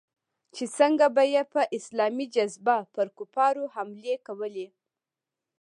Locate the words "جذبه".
2.35-2.77